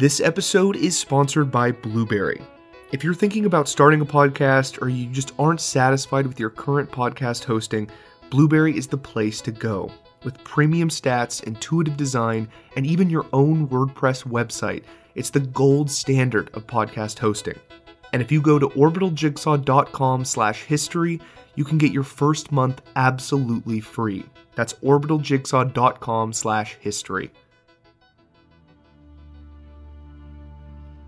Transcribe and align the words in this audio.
This 0.00 0.18
episode 0.18 0.76
is 0.76 0.98
sponsored 0.98 1.50
by 1.50 1.72
Blubrry. 1.72 2.40
If 2.90 3.04
you're 3.04 3.12
thinking 3.12 3.44
about 3.44 3.68
starting 3.68 4.00
a 4.00 4.06
podcast 4.06 4.80
or 4.80 4.88
you 4.88 5.04
just 5.04 5.34
aren't 5.38 5.60
satisfied 5.60 6.26
with 6.26 6.40
your 6.40 6.48
current 6.48 6.90
podcast 6.90 7.44
hosting, 7.44 7.86
Blubrry 8.30 8.74
is 8.74 8.86
the 8.86 8.96
place 8.96 9.42
to 9.42 9.52
go. 9.52 9.92
With 10.24 10.42
premium 10.42 10.88
stats, 10.88 11.44
intuitive 11.44 11.98
design, 11.98 12.48
and 12.76 12.86
even 12.86 13.10
your 13.10 13.26
own 13.34 13.68
WordPress 13.68 14.24
website, 14.24 14.84
it's 15.16 15.28
the 15.28 15.40
gold 15.40 15.90
standard 15.90 16.48
of 16.54 16.66
podcast 16.66 17.18
hosting. 17.18 17.58
And 18.14 18.22
if 18.22 18.32
you 18.32 18.40
go 18.40 18.58
to 18.58 18.68
orbitaljigsaw.com 18.68 20.24
slash 20.24 20.62
history, 20.62 21.20
you 21.56 21.64
can 21.66 21.76
get 21.76 21.92
your 21.92 22.04
first 22.04 22.50
month 22.52 22.80
absolutely 22.96 23.80
free. 23.80 24.24
That's 24.54 24.72
orbitaljigsaw.com 24.72 26.32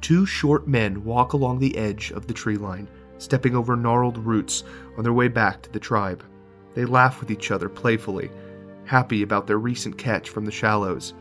Two 0.02 0.26
short 0.26 0.66
men 0.66 1.04
walk 1.04 1.32
along 1.32 1.60
the 1.60 1.76
edge 1.78 2.10
of 2.10 2.26
the 2.26 2.34
tree 2.34 2.56
line, 2.56 2.88
stepping 3.18 3.54
over 3.54 3.76
gnarled 3.76 4.18
roots 4.18 4.64
on 4.98 5.04
their 5.04 5.12
way 5.12 5.28
back 5.28 5.62
to 5.62 5.72
the 5.72 5.78
tribe. 5.78 6.24
They 6.74 6.84
laugh 6.84 7.20
with 7.20 7.30
each 7.30 7.52
other 7.52 7.68
playfully, 7.68 8.28
happy 8.84 9.22
about 9.22 9.46
their 9.46 9.58
recent 9.58 9.96
catch 9.96 10.28
from 10.28 10.44
the 10.44 10.50
shallows. 10.50 11.14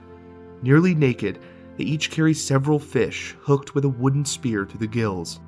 Nearly 0.63 0.95
naked, 0.95 1.37
they 1.77 1.83
each 1.83 2.09
carry 2.09 2.33
several 2.33 2.79
fish 2.79 3.35
hooked 3.41 3.75
with 3.75 3.85
a 3.85 3.89
wooden 3.89 4.25
spear 4.25 4.65
through 4.65 4.79
the 4.79 4.87
gills. 4.87 5.39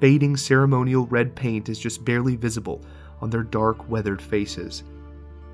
Fading 0.00 0.36
ceremonial 0.36 1.06
red 1.06 1.34
paint 1.34 1.68
is 1.68 1.80
just 1.80 2.04
barely 2.04 2.36
visible 2.36 2.84
on 3.20 3.30
their 3.30 3.42
dark, 3.42 3.90
weathered 3.90 4.22
faces. 4.22 4.84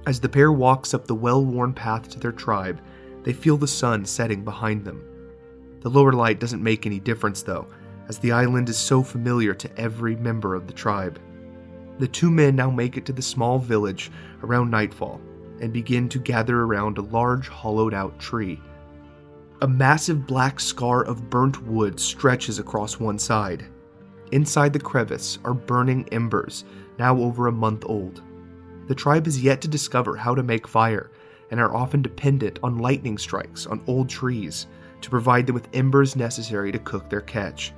As 0.07 0.21
the 0.21 0.29
pair 0.29 0.53
walks 0.53 0.93
up 0.93 1.07
the 1.07 1.15
well 1.15 1.43
worn 1.43 1.73
path 1.73 2.11
to 2.11 2.21
their 2.21 2.33
tribe, 2.33 2.83
they 3.23 3.33
feel 3.33 3.57
the 3.57 3.67
sun 3.67 4.05
setting 4.05 4.45
behind 4.45 4.85
them. 4.85 5.03
The 5.83 5.91
lower 5.91 6.13
light 6.13 6.39
doesn't 6.39 6.63
make 6.63 6.87
any 6.87 7.01
difference, 7.01 7.43
though, 7.43 7.67
as 8.09 8.19
the 8.19 8.33
island 8.33 8.69
is 8.69 8.79
so 8.79 9.03
familiar 9.03 9.53
to 9.55 9.81
every 9.81 10.15
member 10.15 10.55
of 10.55 10.69
the 10.69 10.73
tribe. 10.73 11.21
The 11.99 12.07
two 12.07 12.31
men 12.31 12.55
now 12.55 12.71
make 12.71 12.97
it 12.97 13.05
to 13.07 13.13
the 13.13 13.23
small 13.23 13.59
village 13.59 14.11
around 14.43 14.71
nightfall 14.71 15.21
and 15.61 15.73
begin 15.73 16.09
to 16.09 16.19
gather 16.19 16.61
around 16.61 16.99
a 16.99 17.03
large 17.03 17.49
hollowed 17.49 17.95
out 17.95 18.19
tree. 18.19 18.61
A 19.61 19.69
massive 19.69 20.27
black 20.27 20.61
scar 20.61 21.05
of 21.05 21.31
burnt 21.31 21.63
wood 21.65 21.99
stretches 21.99 22.59
across 22.59 22.99
one 22.99 23.19
side. 23.19 23.65
Inside 24.31 24.73
the 24.73 24.81
crevice 24.81 25.39
are 25.45 25.55
burning 25.55 26.09
embers, 26.11 26.65
now 26.99 27.17
over 27.19 27.49
a 27.49 27.53
month 27.53 27.85
old. 27.87 28.23
The 28.87 28.95
tribe 28.95 29.27
has 29.27 29.43
yet 29.43 29.61
to 29.63 29.69
discover 29.69 30.17
how 30.17 30.35
to 30.35 30.43
make 30.43 30.67
fire 30.67 31.11
and 31.51 31.61
are 31.61 31.75
often 31.75 32.03
dependent 32.03 32.59
on 32.63 32.79
lightning 32.79 33.19
strikes 33.19 33.67
on 33.67 33.83
old 33.87 34.09
trees 34.09 34.67
to 35.03 35.11
provide 35.11 35.47
them 35.47 35.55
with 35.55 35.69
embers 35.75 36.17
necessary 36.17 36.73
to 36.73 36.79
cook 36.79 37.11
their 37.11 37.21
catch. 37.21 37.73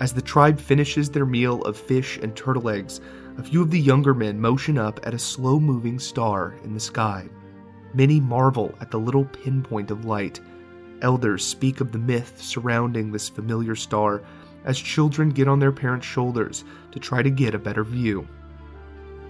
As 0.00 0.12
the 0.12 0.22
tribe 0.22 0.58
finishes 0.58 1.08
their 1.08 1.26
meal 1.26 1.62
of 1.62 1.76
fish 1.76 2.18
and 2.18 2.34
turtle 2.34 2.68
eggs, 2.68 3.00
a 3.38 3.42
few 3.42 3.62
of 3.62 3.70
the 3.70 3.78
younger 3.78 4.12
men 4.12 4.40
motion 4.40 4.76
up 4.76 4.98
at 5.06 5.14
a 5.14 5.18
slow 5.18 5.60
moving 5.60 5.98
star 5.98 6.54
in 6.64 6.74
the 6.74 6.80
sky. 6.80 7.28
Many 7.92 8.18
marvel 8.18 8.74
at 8.80 8.90
the 8.90 8.98
little 8.98 9.24
pinpoint 9.24 9.92
of 9.92 10.04
light. 10.04 10.40
Elders 11.00 11.44
speak 11.44 11.80
of 11.80 11.92
the 11.92 11.98
myth 11.98 12.40
surrounding 12.42 13.12
this 13.12 13.28
familiar 13.28 13.76
star 13.76 14.22
as 14.64 14.78
children 14.78 15.30
get 15.30 15.46
on 15.46 15.58
their 15.58 15.72
parents' 15.72 16.06
shoulders 16.06 16.64
to 16.90 16.98
try 16.98 17.22
to 17.22 17.30
get 17.30 17.54
a 17.54 17.58
better 17.58 17.84
view. 17.84 18.26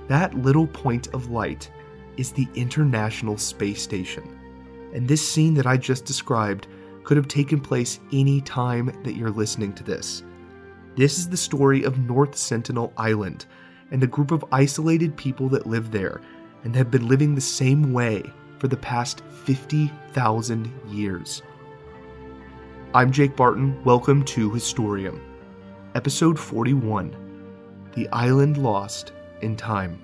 That 0.08 0.34
little 0.34 0.66
point 0.66 1.08
of 1.08 1.30
light 1.30 1.70
is 2.16 2.30
the 2.32 2.48
International 2.54 3.36
Space 3.36 3.82
Station. 3.82 4.38
And 4.94 5.08
this 5.08 5.26
scene 5.26 5.54
that 5.54 5.66
I 5.66 5.76
just 5.76 6.04
described 6.04 6.68
could 7.04 7.16
have 7.16 7.28
taken 7.28 7.60
place 7.60 8.00
any 8.12 8.40
time 8.40 8.86
that 9.04 9.14
you're 9.14 9.30
listening 9.30 9.72
to 9.74 9.84
this. 9.84 10.22
This 10.96 11.18
is 11.18 11.28
the 11.28 11.36
story 11.36 11.84
of 11.84 11.98
North 11.98 12.36
Sentinel 12.36 12.92
Island 12.96 13.46
and 13.90 14.02
a 14.02 14.08
group 14.08 14.30
of 14.30 14.44
isolated 14.50 15.16
people 15.16 15.48
that 15.50 15.66
live 15.66 15.90
there 15.90 16.20
and 16.64 16.74
have 16.74 16.90
been 16.90 17.06
living 17.06 17.34
the 17.34 17.40
same 17.40 17.92
way 17.92 18.22
for 18.58 18.68
the 18.68 18.76
past 18.76 19.22
50,000 19.44 20.72
years. 20.88 21.42
I'm 22.94 23.12
Jake 23.12 23.36
Barton. 23.36 23.82
Welcome 23.84 24.24
to 24.26 24.50
Historium, 24.50 25.20
Episode 25.94 26.38
41 26.38 27.14
The 27.94 28.08
Island 28.08 28.56
Lost 28.56 29.12
in 29.42 29.56
Time. 29.56 30.03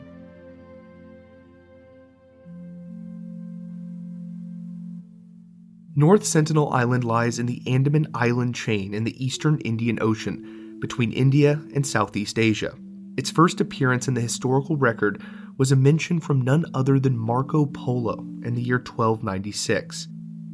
North 6.00 6.25
Sentinel 6.25 6.72
Island 6.72 7.05
lies 7.05 7.38
in 7.38 7.44
the 7.44 7.62
Andaman 7.66 8.06
Island 8.15 8.55
chain 8.55 8.94
in 8.94 9.05
the 9.05 9.22
eastern 9.22 9.59
Indian 9.59 9.99
Ocean 10.00 10.78
between 10.81 11.12
India 11.12 11.61
and 11.75 11.87
Southeast 11.87 12.38
Asia. 12.38 12.72
Its 13.19 13.31
first 13.31 13.61
appearance 13.61 14.09
in 14.09 14.15
the 14.15 14.22
historical 14.22 14.78
record 14.78 15.22
was 15.59 15.71
a 15.71 15.77
mention 15.77 16.19
from 16.19 16.41
none 16.41 16.65
other 16.72 16.99
than 16.99 17.19
Marco 17.19 17.66
Polo 17.66 18.21
in 18.43 18.55
the 18.55 18.62
year 18.62 18.78
1296. 18.78 20.09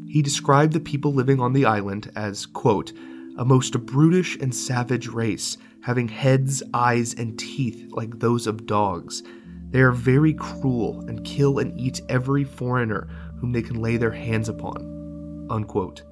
He 0.08 0.20
described 0.20 0.72
the 0.72 0.80
people 0.80 1.14
living 1.14 1.38
on 1.38 1.52
the 1.52 1.64
island 1.64 2.10
as, 2.16 2.44
quote, 2.44 2.92
a 3.38 3.44
most 3.44 3.78
brutish 3.86 4.36
and 4.40 4.52
savage 4.52 5.06
race, 5.06 5.58
having 5.84 6.08
heads, 6.08 6.60
eyes, 6.74 7.14
and 7.14 7.38
teeth 7.38 7.86
like 7.92 8.18
those 8.18 8.48
of 8.48 8.66
dogs. 8.66 9.22
They 9.70 9.80
are 9.82 9.92
very 9.92 10.34
cruel 10.34 11.02
and 11.06 11.24
kill 11.24 11.60
and 11.60 11.78
eat 11.78 12.00
every 12.08 12.42
foreigner 12.42 13.06
whom 13.38 13.52
they 13.52 13.62
can 13.62 13.80
lay 13.80 13.96
their 13.96 14.10
hands 14.10 14.48
upon. 14.48 14.96
Unquote. 15.50 16.02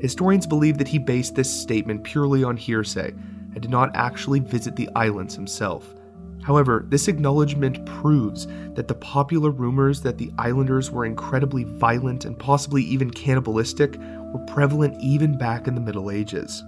Historians 0.00 0.46
believe 0.46 0.78
that 0.78 0.88
he 0.88 0.98
based 0.98 1.34
this 1.34 1.52
statement 1.52 2.04
purely 2.04 2.42
on 2.42 2.56
hearsay 2.56 3.10
and 3.10 3.60
did 3.60 3.70
not 3.70 3.90
actually 3.94 4.40
visit 4.40 4.76
the 4.76 4.88
islands 4.94 5.34
himself. 5.34 5.94
However, 6.42 6.86
this 6.88 7.08
acknowledgement 7.08 7.84
proves 7.84 8.46
that 8.74 8.88
the 8.88 8.94
popular 8.94 9.50
rumors 9.50 10.00
that 10.02 10.16
the 10.16 10.32
islanders 10.38 10.90
were 10.90 11.04
incredibly 11.04 11.64
violent 11.64 12.24
and 12.24 12.38
possibly 12.38 12.82
even 12.82 13.10
cannibalistic 13.10 13.98
were 13.98 14.44
prevalent 14.46 14.98
even 15.00 15.36
back 15.36 15.68
in 15.68 15.74
the 15.74 15.80
Middle 15.80 16.10
Ages. 16.10 16.64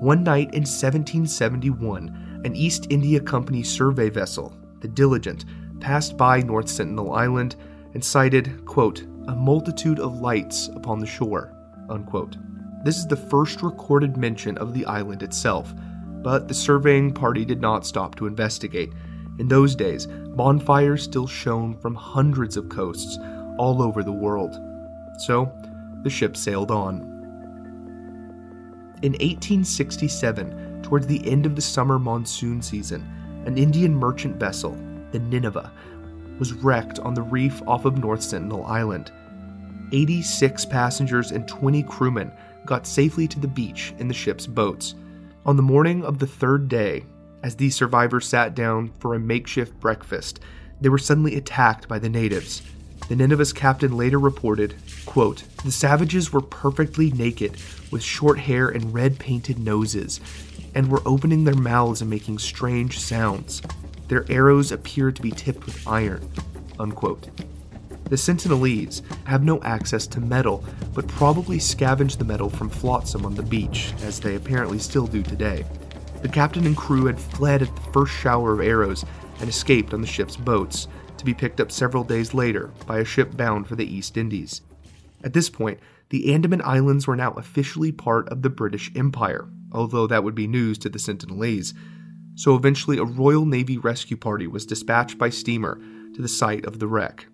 One 0.00 0.22
night 0.22 0.54
in 0.54 0.62
1771, 0.62 2.42
an 2.44 2.56
East 2.56 2.86
India 2.90 3.20
Company 3.20 3.62
survey 3.62 4.08
vessel, 4.08 4.56
the 4.80 4.88
Diligent, 4.88 5.44
passed 5.80 6.16
by 6.16 6.40
North 6.40 6.68
Sentinel 6.68 7.12
Island 7.12 7.56
and 7.92 8.04
sighted, 8.04 8.64
quote, 8.66 9.04
a 9.30 9.36
multitude 9.36 10.00
of 10.00 10.20
lights 10.20 10.66
upon 10.74 10.98
the 10.98 11.06
shore. 11.06 11.54
Unquote. 11.88 12.36
This 12.82 12.96
is 12.96 13.06
the 13.06 13.14
first 13.14 13.62
recorded 13.62 14.16
mention 14.16 14.58
of 14.58 14.74
the 14.74 14.84
island 14.86 15.22
itself, 15.22 15.72
but 16.20 16.48
the 16.48 16.54
surveying 16.54 17.14
party 17.14 17.44
did 17.44 17.60
not 17.60 17.86
stop 17.86 18.16
to 18.16 18.26
investigate. 18.26 18.92
In 19.38 19.46
those 19.46 19.76
days, 19.76 20.08
bonfires 20.08 21.04
still 21.04 21.28
shone 21.28 21.76
from 21.76 21.94
hundreds 21.94 22.56
of 22.56 22.70
coasts 22.70 23.18
all 23.56 23.80
over 23.80 24.02
the 24.02 24.10
world. 24.10 24.58
So, 25.18 25.52
the 26.02 26.10
ship 26.10 26.36
sailed 26.36 26.72
on. 26.72 27.02
In 29.02 29.12
1867, 29.12 30.82
towards 30.82 31.06
the 31.06 31.24
end 31.30 31.46
of 31.46 31.54
the 31.54 31.62
summer 31.62 32.00
monsoon 32.00 32.62
season, 32.62 33.06
an 33.46 33.56
Indian 33.56 33.94
merchant 33.94 34.40
vessel, 34.40 34.76
the 35.12 35.20
Nineveh, 35.20 35.70
was 36.40 36.52
wrecked 36.52 36.98
on 36.98 37.14
the 37.14 37.22
reef 37.22 37.62
off 37.68 37.84
of 37.84 37.96
North 37.96 38.22
Sentinel 38.22 38.66
Island. 38.66 39.12
86 39.92 40.64
passengers 40.66 41.30
and 41.32 41.46
20 41.46 41.82
crewmen 41.84 42.32
got 42.66 42.86
safely 42.86 43.26
to 43.28 43.40
the 43.40 43.48
beach 43.48 43.94
in 43.98 44.08
the 44.08 44.14
ship's 44.14 44.46
boats. 44.46 44.94
On 45.46 45.56
the 45.56 45.62
morning 45.62 46.04
of 46.04 46.18
the 46.18 46.26
third 46.26 46.68
day, 46.68 47.04
as 47.42 47.56
these 47.56 47.74
survivors 47.74 48.26
sat 48.26 48.54
down 48.54 48.92
for 48.98 49.14
a 49.14 49.18
makeshift 49.18 49.78
breakfast, 49.80 50.40
they 50.80 50.88
were 50.88 50.98
suddenly 50.98 51.36
attacked 51.36 51.88
by 51.88 51.98
the 51.98 52.08
natives. 52.08 52.62
The 53.08 53.16
Nineveh's 53.16 53.52
captain 53.52 53.96
later 53.96 54.18
reported, 54.18 54.74
quote, 55.06 55.42
The 55.64 55.72
savages 55.72 56.32
were 56.32 56.42
perfectly 56.42 57.10
naked, 57.10 57.56
with 57.90 58.02
short 58.02 58.38
hair 58.38 58.68
and 58.68 58.94
red 58.94 59.18
painted 59.18 59.58
noses, 59.58 60.20
and 60.74 60.88
were 60.88 61.02
opening 61.04 61.44
their 61.44 61.54
mouths 61.54 62.02
and 62.02 62.10
making 62.10 62.38
strange 62.38 63.00
sounds. 63.00 63.62
Their 64.08 64.30
arrows 64.30 64.70
appeared 64.70 65.16
to 65.16 65.22
be 65.22 65.30
tipped 65.30 65.66
with 65.66 65.86
iron. 65.88 66.30
Unquote. 66.78 67.28
The 68.10 68.16
Sentinelese 68.16 69.02
have 69.24 69.44
no 69.44 69.62
access 69.62 70.06
to 70.08 70.20
metal, 70.20 70.64
but 70.94 71.06
probably 71.06 71.60
scavenged 71.60 72.18
the 72.18 72.24
metal 72.24 72.50
from 72.50 72.68
flotsam 72.68 73.24
on 73.24 73.36
the 73.36 73.42
beach, 73.42 73.94
as 74.02 74.18
they 74.18 74.34
apparently 74.34 74.80
still 74.80 75.06
do 75.06 75.22
today. 75.22 75.64
The 76.20 76.28
captain 76.28 76.66
and 76.66 76.76
crew 76.76 77.06
had 77.06 77.20
fled 77.20 77.62
at 77.62 77.74
the 77.74 77.92
first 77.92 78.12
shower 78.12 78.52
of 78.52 78.60
arrows 78.60 79.04
and 79.38 79.48
escaped 79.48 79.94
on 79.94 80.00
the 80.00 80.08
ship's 80.08 80.36
boats, 80.36 80.88
to 81.18 81.24
be 81.24 81.34
picked 81.34 81.60
up 81.60 81.70
several 81.70 82.02
days 82.02 82.34
later 82.34 82.72
by 82.84 82.98
a 82.98 83.04
ship 83.04 83.36
bound 83.36 83.68
for 83.68 83.76
the 83.76 83.86
East 83.86 84.16
Indies. 84.16 84.62
At 85.22 85.32
this 85.32 85.48
point, 85.48 85.78
the 86.08 86.34
Andaman 86.34 86.62
Islands 86.64 87.06
were 87.06 87.14
now 87.14 87.30
officially 87.34 87.92
part 87.92 88.28
of 88.30 88.42
the 88.42 88.50
British 88.50 88.90
Empire, 88.96 89.46
although 89.70 90.08
that 90.08 90.24
would 90.24 90.34
be 90.34 90.48
news 90.48 90.78
to 90.78 90.88
the 90.88 90.98
Sentinelese. 90.98 91.74
So 92.34 92.56
eventually, 92.56 92.98
a 92.98 93.04
Royal 93.04 93.46
Navy 93.46 93.78
rescue 93.78 94.16
party 94.16 94.48
was 94.48 94.66
dispatched 94.66 95.16
by 95.16 95.30
steamer 95.30 95.80
to 96.14 96.22
the 96.22 96.26
site 96.28 96.64
of 96.64 96.80
the 96.80 96.88
wreck. 96.88 97.26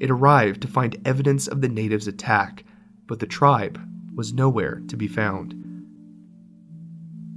It 0.00 0.10
arrived 0.10 0.60
to 0.62 0.68
find 0.68 0.96
evidence 1.04 1.46
of 1.46 1.60
the 1.60 1.68
natives' 1.68 2.08
attack, 2.08 2.64
but 3.06 3.20
the 3.20 3.26
tribe 3.26 3.80
was 4.14 4.32
nowhere 4.32 4.82
to 4.88 4.96
be 4.96 5.08
found. 5.08 5.52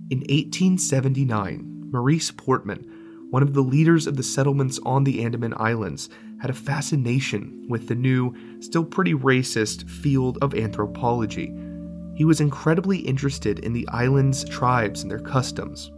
In 0.09 0.19
1879, 0.19 1.89
Maurice 1.91 2.31
Portman, 2.31 3.27
one 3.29 3.43
of 3.43 3.53
the 3.53 3.61
leaders 3.61 4.07
of 4.07 4.15
the 4.15 4.23
settlements 4.23 4.79
on 4.85 5.03
the 5.03 5.23
Andaman 5.23 5.53
Islands, 5.57 6.09
had 6.41 6.49
a 6.49 6.53
fascination 6.53 7.65
with 7.67 7.87
the 7.87 7.95
new, 7.95 8.33
still 8.61 8.85
pretty 8.85 9.13
racist, 9.13 9.89
field 9.89 10.37
of 10.41 10.53
anthropology. 10.53 11.53
He 12.15 12.25
was 12.25 12.39
incredibly 12.39 12.99
interested 12.99 13.59
in 13.59 13.73
the 13.73 13.87
island's 13.89 14.43
tribes 14.45 15.01
and 15.01 15.11
their 15.11 15.19
customs. 15.19 15.91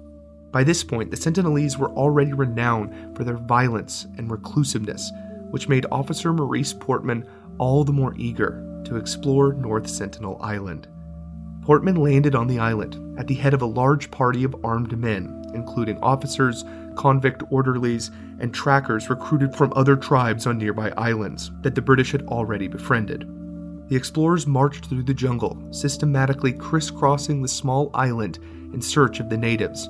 By 0.51 0.63
this 0.63 0.83
point, 0.83 1.11
the 1.11 1.17
Sentinelese 1.17 1.77
were 1.77 1.91
already 1.91 2.33
renowned 2.33 3.15
for 3.15 3.23
their 3.23 3.37
violence 3.37 4.07
and 4.17 4.31
reclusiveness, 4.31 5.11
which 5.51 5.69
made 5.69 5.85
Officer 5.91 6.33
Maurice 6.33 6.73
Portman 6.73 7.25
all 7.57 7.83
the 7.83 7.91
more 7.91 8.13
eager 8.17 8.65
to 8.85 8.95
explore 8.95 9.53
North 9.53 9.89
Sentinel 9.89 10.37
Island. 10.41 10.87
Portman 11.61 11.95
landed 11.95 12.35
on 12.35 12.47
the 12.47 12.59
island 12.59 13.19
at 13.19 13.27
the 13.27 13.35
head 13.35 13.53
of 13.53 13.61
a 13.61 13.65
large 13.67 14.09
party 14.09 14.43
of 14.43 14.55
armed 14.63 14.97
men, 14.97 15.43
including 15.53 15.97
officers, 15.99 16.63
convict 16.95 17.43
orderlies, 17.51 18.11
and 18.39 18.53
trackers 18.53 19.09
recruited 19.09 19.53
from 19.55 19.73
other 19.75 19.95
tribes 19.95 20.47
on 20.47 20.57
nearby 20.57 20.89
islands 20.97 21.51
that 21.61 21.75
the 21.75 21.81
British 21.81 22.11
had 22.11 22.23
already 22.23 22.67
befriended. 22.67 23.27
The 23.89 23.95
explorers 23.95 24.47
marched 24.47 24.85
through 24.85 25.03
the 25.03 25.13
jungle, 25.13 25.61
systematically 25.71 26.53
crisscrossing 26.53 27.41
the 27.41 27.47
small 27.47 27.91
island 27.93 28.37
in 28.73 28.81
search 28.81 29.19
of 29.19 29.29
the 29.29 29.37
natives. 29.37 29.89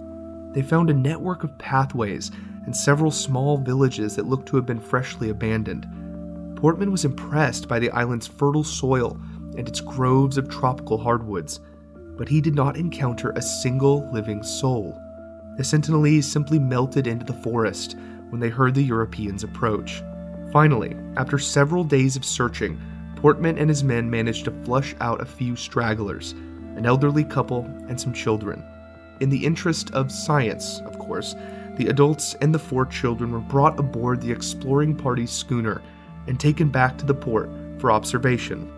They 0.53 0.61
found 0.61 0.89
a 0.89 0.93
network 0.93 1.43
of 1.43 1.57
pathways 1.59 2.31
and 2.69 2.77
several 2.77 3.09
small 3.09 3.57
villages 3.57 4.15
that 4.15 4.27
looked 4.27 4.47
to 4.47 4.55
have 4.55 4.67
been 4.67 4.79
freshly 4.79 5.31
abandoned. 5.31 5.87
Portman 6.55 6.91
was 6.91 7.03
impressed 7.03 7.67
by 7.67 7.79
the 7.79 7.89
island's 7.89 8.27
fertile 8.27 8.63
soil 8.63 9.19
and 9.57 9.67
its 9.67 9.81
groves 9.81 10.37
of 10.37 10.47
tropical 10.49 10.95
hardwoods, 10.95 11.61
but 12.15 12.29
he 12.29 12.39
did 12.39 12.53
not 12.53 12.77
encounter 12.77 13.31
a 13.31 13.41
single 13.41 14.07
living 14.13 14.43
soul. 14.43 14.95
The 15.57 15.63
Sentinelese 15.63 16.25
simply 16.25 16.59
melted 16.59 17.07
into 17.07 17.25
the 17.25 17.41
forest 17.41 17.97
when 18.29 18.39
they 18.39 18.49
heard 18.49 18.75
the 18.75 18.83
Europeans 18.83 19.43
approach. 19.43 20.03
Finally, 20.53 20.95
after 21.17 21.39
several 21.39 21.83
days 21.83 22.15
of 22.15 22.23
searching, 22.23 22.79
Portman 23.15 23.57
and 23.57 23.67
his 23.67 23.83
men 23.83 24.07
managed 24.11 24.45
to 24.45 24.63
flush 24.63 24.93
out 25.01 25.21
a 25.21 25.25
few 25.25 25.55
stragglers, 25.55 26.33
an 26.75 26.85
elderly 26.85 27.23
couple, 27.23 27.65
and 27.87 27.99
some 27.99 28.13
children. 28.13 28.63
In 29.21 29.31
the 29.31 29.43
interest 29.43 29.89
of 29.95 30.11
science, 30.11 30.81
of 30.81 30.99
course, 30.99 31.33
the 31.79 31.87
adults 31.87 32.35
and 32.41 32.53
the 32.53 32.59
four 32.59 32.85
children 32.85 33.31
were 33.31 33.39
brought 33.39 33.79
aboard 33.79 34.19
the 34.19 34.29
exploring 34.29 34.93
party's 34.93 35.31
schooner 35.31 35.81
and 36.27 36.37
taken 36.37 36.67
back 36.67 36.97
to 36.97 37.05
the 37.05 37.13
port 37.13 37.49
for 37.79 37.89
observation. 37.89 38.69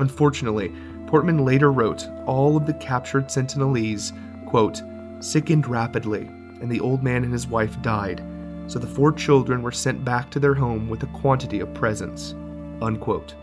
Unfortunately, 0.00 0.72
Portman 1.06 1.44
later 1.44 1.70
wrote 1.70 2.08
all 2.26 2.56
of 2.56 2.66
the 2.66 2.74
captured 2.74 3.28
Sentinelese, 3.28 4.12
quote, 4.46 4.82
sickened 5.20 5.68
rapidly, 5.68 6.22
and 6.60 6.68
the 6.68 6.80
old 6.80 7.04
man 7.04 7.22
and 7.22 7.32
his 7.32 7.46
wife 7.46 7.80
died, 7.82 8.20
so 8.66 8.80
the 8.80 8.86
four 8.86 9.12
children 9.12 9.62
were 9.62 9.70
sent 9.70 10.04
back 10.04 10.28
to 10.30 10.40
their 10.40 10.54
home 10.54 10.88
with 10.88 11.04
a 11.04 11.18
quantity 11.18 11.60
of 11.60 11.72
presents. 11.72 12.34
Unquote. 12.82 13.36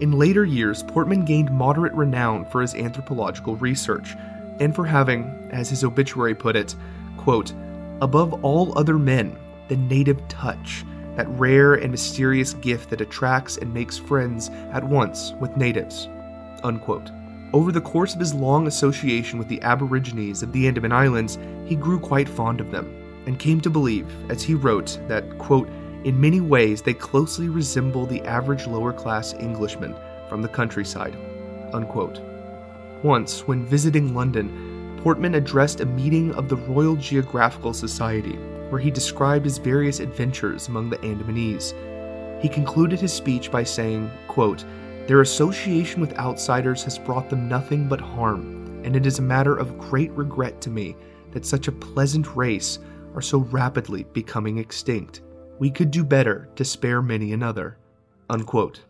In 0.00 0.12
later 0.12 0.46
years, 0.46 0.82
Portman 0.84 1.26
gained 1.26 1.50
moderate 1.50 1.92
renown 1.92 2.46
for 2.46 2.62
his 2.62 2.74
anthropological 2.74 3.56
research 3.56 4.14
and 4.58 4.74
for 4.74 4.86
having, 4.86 5.24
as 5.50 5.68
his 5.68 5.84
obituary 5.84 6.34
put 6.34 6.56
it, 6.56 6.74
quote, 7.18 7.52
above 8.02 8.44
all 8.44 8.76
other 8.78 8.98
men, 8.98 9.38
the 9.68 9.76
native 9.76 10.26
touch, 10.28 10.84
that 11.16 11.28
rare 11.30 11.74
and 11.74 11.90
mysterious 11.90 12.52
gift 12.54 12.90
that 12.90 13.00
attracts 13.00 13.56
and 13.56 13.72
makes 13.72 13.96
friends 13.96 14.50
at 14.72 14.84
once 14.84 15.32
with 15.40 15.56
natives. 15.56 16.08
Unquote. 16.62 17.10
Over 17.52 17.72
the 17.72 17.80
course 17.80 18.12
of 18.12 18.20
his 18.20 18.34
long 18.34 18.66
association 18.66 19.38
with 19.38 19.48
the 19.48 19.62
Aborigines 19.62 20.42
of 20.42 20.52
the 20.52 20.66
Andaman 20.66 20.92
Islands, 20.92 21.38
he 21.64 21.74
grew 21.74 21.98
quite 21.98 22.28
fond 22.28 22.60
of 22.60 22.70
them 22.70 23.22
and 23.26 23.38
came 23.38 23.60
to 23.62 23.70
believe, 23.70 24.06
as 24.30 24.42
he 24.42 24.54
wrote, 24.54 24.98
that, 25.08 25.38
quote, 25.38 25.68
in 26.04 26.20
many 26.20 26.40
ways 26.40 26.82
they 26.82 26.94
closely 26.94 27.48
resemble 27.48 28.06
the 28.06 28.22
average 28.22 28.66
lower 28.66 28.92
class 28.92 29.32
Englishman 29.34 29.96
from 30.28 30.42
the 30.42 30.48
countryside. 30.48 31.16
Unquote. 31.72 32.20
Once, 33.02 33.46
when 33.46 33.64
visiting 33.66 34.14
London, 34.14 34.75
Portman 34.98 35.34
addressed 35.34 35.80
a 35.80 35.86
meeting 35.86 36.32
of 36.34 36.48
the 36.48 36.56
Royal 36.56 36.96
Geographical 36.96 37.72
Society 37.72 38.38
where 38.70 38.80
he 38.80 38.90
described 38.90 39.44
his 39.44 39.58
various 39.58 40.00
adventures 40.00 40.68
among 40.68 40.90
the 40.90 40.98
Andamanese. 40.98 41.74
He 42.42 42.48
concluded 42.48 43.00
his 43.00 43.12
speech 43.12 43.50
by 43.50 43.62
saying, 43.64 44.10
quote, 44.28 44.64
Their 45.06 45.20
association 45.20 46.00
with 46.00 46.18
outsiders 46.18 46.82
has 46.84 46.98
brought 46.98 47.30
them 47.30 47.48
nothing 47.48 47.88
but 47.88 48.00
harm, 48.00 48.82
and 48.84 48.96
it 48.96 49.06
is 49.06 49.18
a 49.18 49.22
matter 49.22 49.56
of 49.56 49.78
great 49.78 50.10
regret 50.12 50.60
to 50.62 50.70
me 50.70 50.96
that 51.32 51.46
such 51.46 51.68
a 51.68 51.72
pleasant 51.72 52.34
race 52.36 52.78
are 53.14 53.22
so 53.22 53.38
rapidly 53.38 54.04
becoming 54.12 54.58
extinct. 54.58 55.22
We 55.58 55.70
could 55.70 55.90
do 55.90 56.04
better 56.04 56.48
to 56.56 56.64
spare 56.64 57.00
many 57.00 57.32
another. 57.32 57.78
Unquote. 58.28 58.82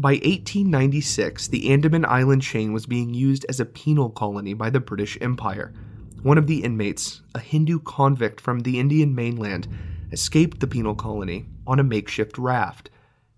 By 0.00 0.12
1896, 0.12 1.48
the 1.48 1.72
Andaman 1.72 2.04
Island 2.04 2.42
chain 2.42 2.72
was 2.72 2.86
being 2.86 3.14
used 3.14 3.44
as 3.48 3.58
a 3.58 3.64
penal 3.64 4.10
colony 4.10 4.54
by 4.54 4.70
the 4.70 4.78
British 4.78 5.18
Empire. 5.20 5.74
One 6.22 6.38
of 6.38 6.46
the 6.46 6.62
inmates, 6.62 7.22
a 7.34 7.40
Hindu 7.40 7.80
convict 7.80 8.40
from 8.40 8.60
the 8.60 8.78
Indian 8.78 9.12
mainland, 9.12 9.66
escaped 10.12 10.60
the 10.60 10.68
penal 10.68 10.94
colony 10.94 11.46
on 11.66 11.80
a 11.80 11.82
makeshift 11.82 12.38
raft. 12.38 12.90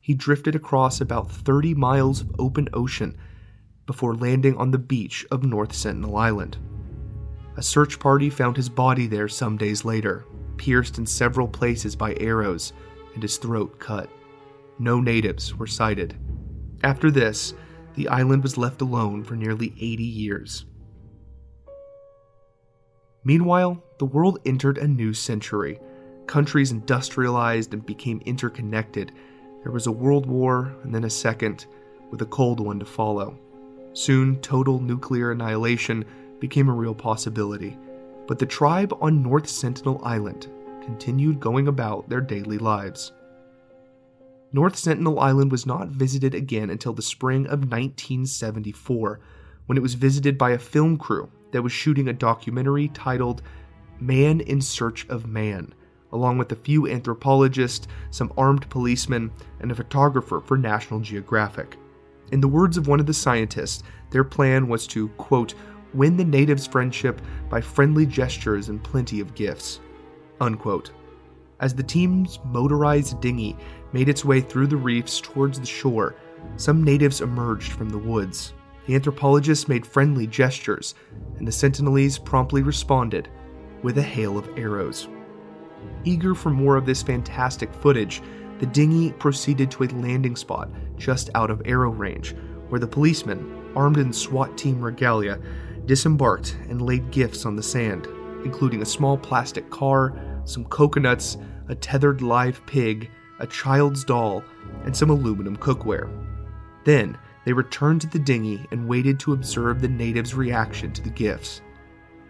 He 0.03 0.13
drifted 0.13 0.55
across 0.55 1.01
about 1.01 1.33
30 1.33 1.73
miles 1.77 2.21
of 2.21 2.35
open 2.39 2.69
ocean 2.75 3.17
before 3.87 4.15
landing 4.15 4.59
on 4.59 4.71
the 4.71 4.79
beach 4.79 5.25
of 5.31 5.43
North 5.43 5.75
Sentinel 5.75 6.19
Island. 6.19 6.59
A 7.57 7.63
search 7.63 7.99
party 7.99 8.29
found 8.29 8.59
his 8.59 8.69
body 8.69 9.07
there 9.07 9.29
some 9.29 9.57
days 9.57 9.83
later, 9.83 10.27
pierced 10.59 10.99
in 10.99 11.07
several 11.07 11.49
places 11.49 11.97
by 11.97 12.15
arrows 12.21 12.75
and 13.15 13.23
his 13.23 13.39
throat 13.39 13.79
cut. 13.79 14.11
No 14.79 15.01
natives 15.01 15.55
were 15.55 15.67
sighted. 15.67 16.19
After 16.83 17.11
this, 17.11 17.55
the 17.95 18.09
island 18.09 18.43
was 18.43 18.57
left 18.57 18.81
alone 18.81 19.23
for 19.25 19.37
nearly 19.37 19.75
80 19.79 20.03
years. 20.03 20.65
Meanwhile, 23.23 23.83
the 23.99 24.07
world 24.07 24.39
entered 24.47 24.79
a 24.79 24.89
new 24.89 25.13
century. 25.13 25.79
Countries 26.27 26.73
industrialized 26.73 27.75
and 27.75 27.85
became 27.85 28.23
interconnected. 28.25 29.13
There 29.63 29.73
was 29.73 29.87
a 29.87 29.93
world 29.93 30.25
war 30.25 30.75
and 30.83 30.95
then 30.95 31.05
a 31.05 31.11
second, 31.11 31.67
with 32.11 32.23
a 32.23 32.27
cold 32.27 32.61
one 32.61 32.79
to 32.79 32.87
follow. 32.87 33.39
Soon, 33.93 34.41
total 34.41 34.81
nuclear 34.81 35.33
annihilation 35.33 36.05
became 36.39 36.71
a 36.71 36.75
real 36.75 36.95
possibility. 36.95 37.77
But 38.27 38.39
the 38.39 38.47
tribe 38.47 38.97
on 39.01 39.23
North 39.23 39.49
Sentinel 39.49 40.01
Island 40.03 40.49
continued 40.83 41.41
going 41.41 41.69
about 41.69 42.09
their 42.09 42.23
daily 42.23 42.57
lives. 42.57 43.13
North 44.53 44.77
Sentinel 44.77 45.21
Island 45.21 45.53
was 45.53 45.65
not 45.65 45.89
visited 45.89 46.35
again 46.35 46.71
until 46.71 46.93
the 46.93 47.03
spring 47.03 47.47
of 47.47 47.71
1974, 47.71 49.21
when 49.67 49.79
it 49.79 49.83
was 49.83 49.95
visited 49.95 50.37
by 50.37 50.51
a 50.51 50.59
film 50.59 50.97
crew 50.97 51.31
that 51.53 51.63
was 51.63 51.73
shooting 51.73 52.09
a 52.09 52.13
documentary 52.13 52.89
titled 52.89 53.43
Man 54.01 54.41
in 54.41 54.61
Search 54.61 55.09
of 55.09 55.29
Man, 55.29 55.73
along 56.13 56.39
with 56.39 56.51
a 56.51 56.57
few 56.57 56.89
anthropologists, 56.89 57.87
some 58.11 58.33
armed 58.37 58.69
policemen, 58.71 59.31
and 59.61 59.71
a 59.71 59.75
photographer 59.75 60.41
for 60.41 60.59
National 60.59 60.99
Geographic. 60.99 61.77
In 62.33 62.41
the 62.41 62.49
words 62.49 62.77
of 62.77 62.89
one 62.89 62.99
of 62.99 63.07
the 63.07 63.15
scientists, 63.15 63.85
their 64.11 64.25
plan 64.25 64.67
was 64.67 64.87
to, 64.89 65.09
quote, 65.11 65.55
win 65.95 66.17
the 66.17 66.25
natives' 66.25 66.67
friendship 66.67 67.21
by 67.49 67.61
friendly 67.61 68.07
gestures 68.07 68.69
and 68.69 68.83
plenty 68.83 69.21
of 69.21 69.35
gifts, 69.37 69.79
unquote. 70.41 70.91
As 71.61 71.75
the 71.75 71.83
team's 71.83 72.39
motorized 72.47 73.21
dinghy 73.21 73.57
made 73.93 74.09
its 74.09 74.25
way 74.25 74.41
through 74.41 74.67
the 74.67 74.77
reefs 74.77 75.21
towards 75.21 75.59
the 75.59 75.67
shore, 75.67 76.15
some 76.57 76.83
natives 76.83 77.21
emerged 77.21 77.73
from 77.73 77.91
the 77.91 77.99
woods. 77.99 78.55
The 78.87 78.95
anthropologists 78.95 79.69
made 79.69 79.87
friendly 79.87 80.27
gestures, 80.27 80.95
and 81.37 81.47
the 81.47 81.53
Sentinelese 81.53 82.25
promptly 82.25 82.63
responded 82.63 83.29
with 83.83 83.99
a 83.99 84.03
hail 84.03 84.37
of 84.37 84.49
arrows. 84.57 85.09
Eager 86.05 86.35
for 86.35 86.51
more 86.51 86.77
of 86.77 86.87
this 86.87 87.03
fantastic 87.03 87.73
footage, 87.73 88.23
the 88.59 88.67
dinghy 88.67 89.13
proceeded 89.13 89.71
to 89.71 89.85
a 89.85 89.87
landing 89.87 90.37
spot 90.37 90.71
just 90.97 91.31
out 91.35 91.51
of 91.51 91.63
arrow 91.65 91.91
range, 91.91 92.35
where 92.69 92.81
the 92.81 92.87
policemen, 92.87 93.73
armed 93.75 93.97
in 93.97 94.13
SWAT 94.13 94.57
team 94.59 94.81
regalia, 94.83 95.41
disembarked 95.87 96.57
and 96.69 96.83
laid 96.83 97.11
gifts 97.11 97.47
on 97.47 97.57
the 97.57 97.63
sand, 97.63 98.07
including 98.45 98.83
a 98.83 98.87
small 98.87 99.17
plastic 99.17 99.71
car, 99.71 100.15
some 100.45 100.65
coconuts, 100.67 101.39
a 101.69 101.75
tethered 101.75 102.23
live 102.23 102.65
pig, 102.67 103.11
a 103.41 103.47
child's 103.47 104.05
doll, 104.05 104.45
and 104.85 104.97
some 104.97 105.11
aluminum 105.11 105.57
cookware. 105.57 106.09
Then, 106.85 107.19
they 107.45 107.53
returned 107.53 108.03
to 108.03 108.07
the 108.07 108.19
dinghy 108.19 108.67
and 108.71 108.87
waited 108.87 109.19
to 109.21 109.33
observe 109.33 109.81
the 109.81 109.89
natives' 109.89 110.35
reaction 110.35 110.93
to 110.93 111.03
the 111.03 111.11
gifts. 111.11 111.63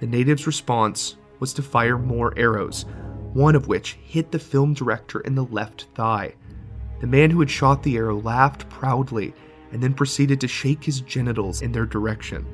The 0.00 0.07
natives' 0.07 0.47
response 0.47 1.17
was 1.40 1.52
to 1.55 1.62
fire 1.62 1.99
more 1.99 2.33
arrows, 2.37 2.85
one 3.33 3.55
of 3.55 3.69
which 3.69 3.99
hit 4.02 4.31
the 4.31 4.38
film 4.38 4.75
director 4.75 5.21
in 5.21 5.35
the 5.35 5.45
left 5.45 5.87
thigh. 5.95 6.35
The 7.00 7.07
man 7.07 7.31
who 7.31 7.40
had 7.40 7.50
shot 7.50 7.83
the 7.83 7.97
arrow 7.97 8.21
laughed 8.21 8.69
proudly 8.69 9.35
and 9.73 9.83
then 9.83 9.95
proceeded 9.95 10.40
to 10.40 10.49
shake 10.49 10.85
his 10.85 11.00
genitals 11.00 11.62
in 11.62 11.73
their 11.73 11.87
direction. 11.87 12.47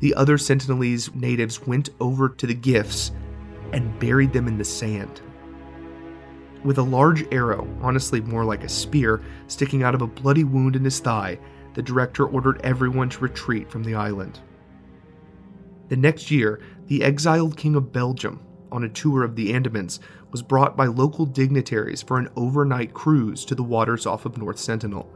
The 0.00 0.14
other 0.14 0.36
Sentinelese 0.36 1.14
natives 1.14 1.66
went 1.66 1.90
over 2.00 2.28
to 2.28 2.46
the 2.46 2.54
gifts 2.54 3.12
and 3.72 3.98
buried 3.98 4.32
them 4.32 4.48
in 4.48 4.58
the 4.58 4.64
sand. 4.64 5.20
With 6.62 6.76
a 6.76 6.82
large 6.82 7.24
arrow, 7.32 7.66
honestly 7.80 8.20
more 8.20 8.44
like 8.44 8.64
a 8.64 8.68
spear, 8.68 9.22
sticking 9.46 9.82
out 9.82 9.94
of 9.94 10.02
a 10.02 10.06
bloody 10.06 10.44
wound 10.44 10.76
in 10.76 10.84
his 10.84 11.00
thigh, 11.00 11.38
the 11.72 11.82
director 11.82 12.26
ordered 12.26 12.60
everyone 12.62 13.08
to 13.10 13.20
retreat 13.20 13.70
from 13.70 13.82
the 13.82 13.94
island. 13.94 14.40
The 15.88 15.96
next 15.96 16.30
year, 16.30 16.60
the 16.86 17.02
exiled 17.02 17.56
King 17.56 17.76
of 17.76 17.92
Belgium, 17.92 18.40
on 18.70 18.84
a 18.84 18.88
tour 18.88 19.24
of 19.24 19.36
the 19.36 19.52
Andamans, 19.52 20.00
was 20.32 20.42
brought 20.42 20.76
by 20.76 20.86
local 20.86 21.24
dignitaries 21.24 22.02
for 22.02 22.18
an 22.18 22.28
overnight 22.36 22.92
cruise 22.92 23.44
to 23.46 23.54
the 23.54 23.62
waters 23.62 24.04
off 24.04 24.26
of 24.26 24.36
North 24.36 24.58
Sentinel. 24.58 25.10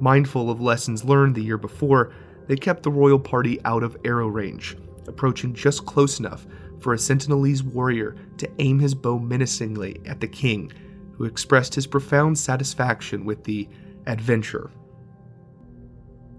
Mindful 0.00 0.50
of 0.50 0.62
lessons 0.62 1.04
learned 1.04 1.34
the 1.34 1.44
year 1.44 1.58
before, 1.58 2.12
they 2.48 2.56
kept 2.56 2.82
the 2.82 2.90
royal 2.90 3.18
party 3.18 3.60
out 3.66 3.82
of 3.82 3.98
arrow 4.04 4.28
range, 4.28 4.76
approaching 5.06 5.52
just 5.52 5.84
close 5.84 6.18
enough 6.18 6.46
for 6.80 6.94
a 6.94 6.96
Sentinelese 6.96 7.62
warrior 7.62 8.16
to 8.38 8.50
aim 8.58 8.78
his 8.78 8.94
bow 8.94 9.18
menacingly 9.18 10.00
at 10.06 10.20
the 10.20 10.28
king, 10.28 10.72
who 11.12 11.24
expressed 11.24 11.74
his 11.74 11.86
profound 11.86 12.38
satisfaction 12.38 13.24
with 13.24 13.44
the 13.44 13.68
adventure. 14.06 14.70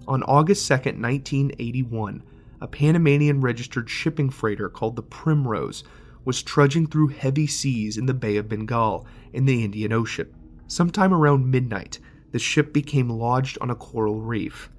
On 0.08 0.24
August 0.24 0.68
2, 0.68 0.74
1981, 0.74 2.24
a 2.60 2.68
Panamanian 2.68 3.42
registered 3.42 3.90
shipping 3.90 4.30
freighter 4.30 4.70
called 4.70 4.96
the 4.96 5.04
Primrose 5.04 5.84
was 6.26 6.44
trudging 6.44 6.88
through 6.88 7.08
heavy 7.08 7.48
seas 7.48 7.98
in 7.98 8.06
the 8.06 8.14
Bay 8.14 8.38
of 8.38 8.50
Bengal 8.50 9.06
in 9.34 9.46
the 9.46 9.64
Indian 9.64 9.92
Ocean. 9.92 10.34
Sometime 10.68 11.14
around 11.14 11.50
midnight, 11.50 12.00
the 12.32 12.40
ship 12.40 12.74
became 12.74 13.10
lodged 13.10 13.58
on 13.62 13.70
a 13.70 13.76
coral 13.76 14.22
reef. 14.22 14.70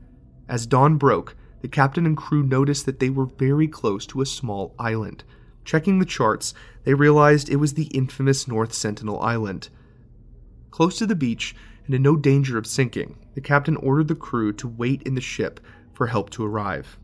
As 0.48 0.66
dawn 0.66 0.96
broke, 0.96 1.36
the 1.60 1.68
captain 1.68 2.06
and 2.06 2.16
crew 2.16 2.42
noticed 2.42 2.86
that 2.86 2.98
they 2.98 3.10
were 3.10 3.26
very 3.26 3.68
close 3.68 4.06
to 4.06 4.20
a 4.20 4.26
small 4.26 4.74
island. 4.78 5.24
Checking 5.64 5.98
the 5.98 6.04
charts, 6.04 6.54
they 6.84 6.94
realized 6.94 7.48
it 7.48 7.56
was 7.56 7.74
the 7.74 7.86
infamous 7.86 8.48
North 8.48 8.72
Sentinel 8.72 9.20
Island. 9.20 9.68
Close 10.70 10.98
to 10.98 11.06
the 11.06 11.14
beach 11.14 11.54
and 11.86 11.94
in 11.94 12.02
no 12.02 12.16
danger 12.16 12.58
of 12.58 12.66
sinking, 12.66 13.18
the 13.34 13.40
captain 13.40 13.76
ordered 13.76 14.08
the 14.08 14.14
crew 14.14 14.52
to 14.54 14.68
wait 14.68 15.02
in 15.02 15.14
the 15.14 15.20
ship 15.20 15.60
for 15.94 16.06
help 16.06 16.30
to 16.30 16.44
arrive. 16.44 16.98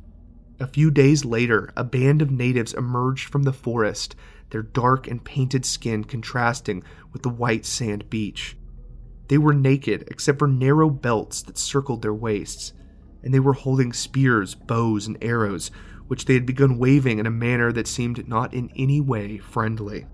A 0.60 0.66
few 0.66 0.90
days 0.90 1.24
later, 1.24 1.72
a 1.76 1.84
band 1.84 2.20
of 2.20 2.30
natives 2.30 2.74
emerged 2.74 3.28
from 3.28 3.44
the 3.44 3.52
forest, 3.52 4.16
their 4.50 4.62
dark 4.62 5.06
and 5.06 5.22
painted 5.22 5.64
skin 5.64 6.04
contrasting 6.04 6.82
with 7.12 7.22
the 7.22 7.28
white 7.28 7.64
sand 7.64 8.10
beach. 8.10 8.56
They 9.28 9.38
were 9.38 9.54
naked 9.54 10.04
except 10.08 10.38
for 10.38 10.48
narrow 10.48 10.90
belts 10.90 11.42
that 11.42 11.58
circled 11.58 12.02
their 12.02 12.14
waists, 12.14 12.72
and 13.22 13.32
they 13.32 13.40
were 13.40 13.52
holding 13.52 13.92
spears, 13.92 14.54
bows, 14.54 15.06
and 15.06 15.18
arrows, 15.22 15.70
which 16.08 16.24
they 16.24 16.34
had 16.34 16.44
begun 16.44 16.78
waving 16.78 17.18
in 17.18 17.26
a 17.26 17.30
manner 17.30 17.70
that 17.72 17.86
seemed 17.86 18.26
not 18.28 18.52
in 18.52 18.70
any 18.76 19.00
way 19.00 19.38
friendly. 19.38 20.06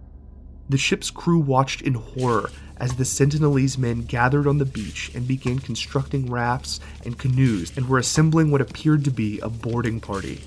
The 0.69 0.79
ship's 0.79 1.11
crew 1.11 1.39
watched 1.39 1.83
in 1.83 1.95
horror 1.95 2.51
as 2.77 2.95
the 2.95 3.05
Sentinelese 3.05 3.79
men 3.79 4.03
gathered 4.03 4.47
on 4.47 4.59
the 4.59 4.65
beach 4.65 5.11
and 5.15 5.29
began 5.29 5.59
constructing 5.59 6.31
rafts 6.31 6.81
and 7.05 7.19
canoes 7.19 7.77
and 7.77 7.89
were 7.89 7.99
assembling 7.99 8.51
what 8.51 8.61
appeared 8.61 9.05
to 9.05 9.11
be 9.11 9.39
a 9.41 9.49
boarding 9.49 10.01
party. 10.01 10.41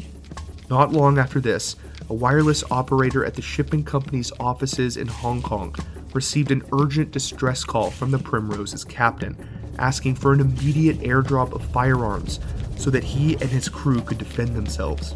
Not 0.70 0.92
long 0.92 1.18
after 1.18 1.39
this, 1.39 1.75
a 2.10 2.13
wireless 2.13 2.63
operator 2.72 3.24
at 3.24 3.36
the 3.36 3.42
shipping 3.42 3.84
company's 3.84 4.32
offices 4.39 4.98
in 4.98 5.08
Hong 5.08 5.42
Kong 5.42 5.75
received 6.13 6.51
an 6.51 6.63
urgent 6.74 7.12
distress 7.12 7.63
call 7.63 7.92
from 7.92 8.12
the 8.12 8.18
Primrose's 8.18 8.84
captain, 8.84 9.38
asking 9.77 10.16
for 10.16 10.34
an 10.34 10.39
immediate 10.39 11.00
airdrop 11.00 11.54
of 11.54 11.63
firearms 11.72 12.39
so 12.75 12.89
that 12.89 13.04
he 13.04 13.36
and 13.36 13.50
his 13.50 13.70
crew 13.70 14.01
could 14.01 14.18
defend 14.18 14.56
themselves. 14.56 15.16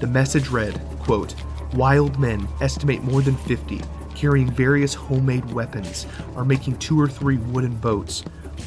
The 0.00 0.06
message 0.06 0.48
read, 0.48 0.80
quote, 1.00 1.34
Wild 1.74 2.18
men 2.18 2.48
estimate 2.60 3.02
more 3.02 3.22
than 3.22 3.36
50 3.36 3.80
carrying 4.20 4.50
various 4.50 4.92
homemade 4.92 5.50
weapons, 5.50 6.06
are 6.36 6.44
making 6.44 6.76
two 6.76 7.00
or 7.00 7.08
three 7.08 7.38
wooden 7.38 7.74
boats, 7.76 8.22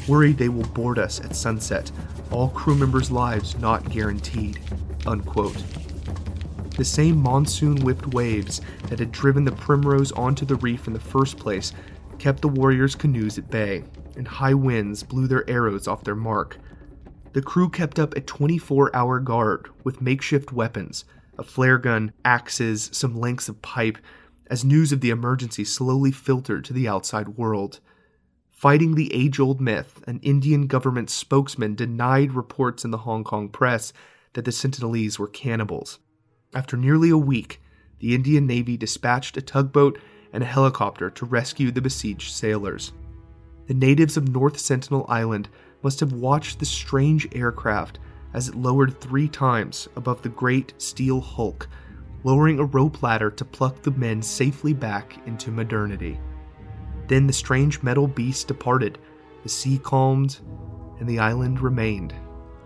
worried 0.08 0.36
they 0.36 0.48
will 0.48 0.66
board 0.68 0.98
us 0.98 1.20
at 1.20 1.36
sunset, 1.36 1.92
all 2.32 2.48
crew 2.48 2.74
members' 2.74 3.12
lives 3.12 3.56
not 3.58 3.88
guaranteed. 3.88 4.58
Unquote. 5.06 5.62
The 6.76 6.84
same 6.84 7.22
monsoon 7.22 7.76
whipped 7.84 8.08
waves 8.08 8.60
that 8.88 8.98
had 8.98 9.12
driven 9.12 9.44
the 9.44 9.52
Primrose 9.52 10.10
onto 10.10 10.44
the 10.44 10.56
reef 10.56 10.88
in 10.88 10.92
the 10.92 10.98
first 10.98 11.36
place 11.36 11.72
kept 12.18 12.42
the 12.42 12.48
warriors' 12.48 12.96
canoes 12.96 13.38
at 13.38 13.48
bay, 13.48 13.84
and 14.16 14.26
high 14.26 14.54
winds 14.54 15.04
blew 15.04 15.28
their 15.28 15.48
arrows 15.48 15.86
off 15.86 16.02
their 16.02 16.16
mark. 16.16 16.58
The 17.32 17.42
crew 17.42 17.68
kept 17.68 18.00
up 18.00 18.16
a 18.16 18.20
24 18.20 18.94
hour 18.94 19.20
guard 19.20 19.68
with 19.84 20.00
makeshift 20.00 20.52
weapons 20.52 21.04
a 21.38 21.42
flare 21.42 21.78
gun, 21.78 22.12
axes, 22.24 22.90
some 22.92 23.18
lengths 23.18 23.48
of 23.48 23.62
pipe, 23.62 23.98
as 24.48 24.64
news 24.64 24.92
of 24.92 25.00
the 25.00 25.10
emergency 25.10 25.64
slowly 25.64 26.10
filtered 26.10 26.64
to 26.64 26.72
the 26.72 26.88
outside 26.88 27.28
world. 27.30 27.80
Fighting 28.50 28.94
the 28.94 29.12
age 29.12 29.40
old 29.40 29.60
myth, 29.60 30.02
an 30.06 30.20
Indian 30.22 30.66
government 30.66 31.10
spokesman 31.10 31.74
denied 31.74 32.32
reports 32.32 32.84
in 32.84 32.90
the 32.90 32.98
Hong 32.98 33.24
Kong 33.24 33.48
press 33.48 33.92
that 34.34 34.44
the 34.44 34.52
Sentinelese 34.52 35.18
were 35.18 35.28
cannibals. 35.28 35.98
After 36.54 36.76
nearly 36.76 37.10
a 37.10 37.18
week, 37.18 37.60
the 37.98 38.14
Indian 38.14 38.46
Navy 38.46 38.76
dispatched 38.76 39.36
a 39.36 39.42
tugboat 39.42 39.98
and 40.32 40.42
a 40.42 40.46
helicopter 40.46 41.10
to 41.10 41.24
rescue 41.24 41.70
the 41.70 41.80
besieged 41.80 42.32
sailors. 42.32 42.92
The 43.66 43.74
natives 43.74 44.16
of 44.16 44.28
North 44.28 44.58
Sentinel 44.58 45.06
Island 45.08 45.48
must 45.82 46.00
have 46.00 46.12
watched 46.12 46.58
the 46.58 46.66
strange 46.66 47.26
aircraft 47.34 47.98
as 48.34 48.48
it 48.48 48.54
lowered 48.54 49.00
three 49.00 49.28
times 49.28 49.88
above 49.96 50.20
the 50.22 50.28
great 50.28 50.74
steel 50.76 51.20
hulk 51.20 51.68
lowering 52.24 52.58
a 52.58 52.64
rope 52.64 53.02
ladder 53.02 53.30
to 53.30 53.44
pluck 53.44 53.82
the 53.82 53.90
men 53.92 54.20
safely 54.22 54.72
back 54.72 55.18
into 55.26 55.52
modernity. 55.52 56.18
Then 57.06 57.26
the 57.26 57.32
strange 57.32 57.82
metal 57.82 58.08
beast 58.08 58.48
departed, 58.48 58.98
the 59.42 59.48
sea 59.50 59.78
calmed, 59.78 60.40
and 60.98 61.08
the 61.08 61.18
island 61.18 61.60
remained, 61.60 62.14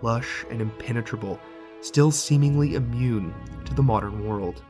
lush 0.01 0.45
and 0.49 0.61
impenetrable, 0.61 1.37
still 1.81 2.09
seemingly 2.09 2.75
immune 2.75 3.33
to 3.65 3.73
the 3.73 3.83
modern 3.83 4.25
world. 4.25 4.63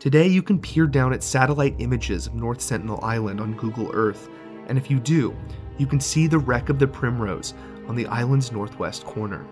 Today, 0.00 0.26
you 0.26 0.42
can 0.42 0.60
peer 0.60 0.86
down 0.86 1.12
at 1.12 1.22
satellite 1.22 1.74
images 1.78 2.26
of 2.26 2.34
North 2.34 2.60
Sentinel 2.60 3.00
Island 3.02 3.40
on 3.40 3.54
Google 3.54 3.90
Earth, 3.92 4.28
and 4.66 4.76
if 4.76 4.90
you 4.90 4.98
do, 4.98 5.36
you 5.76 5.86
can 5.86 6.00
see 6.00 6.26
the 6.26 6.38
wreck 6.38 6.68
of 6.68 6.78
the 6.78 6.86
Primrose 6.86 7.54
on 7.88 7.96
the 7.96 8.06
island's 8.06 8.52
northwest 8.52 9.04
corner. 9.04 9.46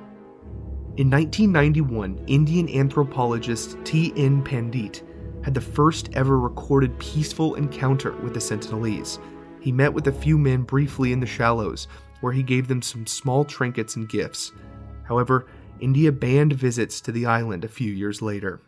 In 0.96 1.10
1991, 1.10 2.24
Indian 2.26 2.68
anthropologist 2.70 3.76
T. 3.84 4.12
N. 4.16 4.42
Pandit 4.42 5.02
had 5.42 5.54
the 5.54 5.60
first 5.60 6.08
ever 6.14 6.38
recorded 6.38 6.98
peaceful 6.98 7.54
encounter 7.54 8.12
with 8.16 8.34
the 8.34 8.40
Sentinelese. 8.40 9.18
He 9.60 9.72
met 9.72 9.92
with 9.92 10.06
a 10.06 10.12
few 10.12 10.38
men 10.38 10.62
briefly 10.62 11.12
in 11.12 11.20
the 11.20 11.26
shallows, 11.26 11.88
where 12.20 12.32
he 12.32 12.42
gave 12.42 12.66
them 12.66 12.82
some 12.82 13.06
small 13.06 13.44
trinkets 13.44 13.96
and 13.96 14.08
gifts. 14.08 14.52
However, 15.04 15.46
India 15.80 16.10
banned 16.10 16.54
visits 16.54 17.00
to 17.02 17.12
the 17.12 17.26
island 17.26 17.64
a 17.64 17.68
few 17.68 17.92
years 17.92 18.22
later. 18.22 18.60